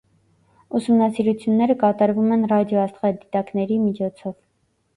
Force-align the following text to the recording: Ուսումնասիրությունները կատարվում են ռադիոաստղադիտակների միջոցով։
Ուսումնասիրությունները 0.79 1.75
կատարվում 1.85 2.33
են 2.37 2.49
ռադիոաստղադիտակների 2.55 3.81
միջոցով։ 3.87 4.37